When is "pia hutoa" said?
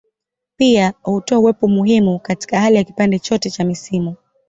0.57-1.39